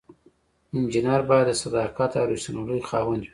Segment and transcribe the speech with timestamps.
[0.75, 3.29] انجینر باید د صداقت او ریښتینولی خاوند وي.